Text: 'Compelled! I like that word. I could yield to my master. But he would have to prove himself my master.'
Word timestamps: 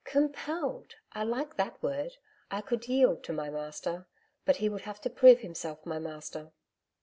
'Compelled! 0.03 0.95
I 1.13 1.23
like 1.23 1.57
that 1.57 1.83
word. 1.83 2.13
I 2.49 2.61
could 2.61 2.87
yield 2.87 3.23
to 3.25 3.33
my 3.33 3.51
master. 3.51 4.07
But 4.45 4.55
he 4.55 4.67
would 4.67 4.81
have 4.81 4.99
to 5.01 5.11
prove 5.11 5.41
himself 5.41 5.85
my 5.85 5.99
master.' 5.99 6.53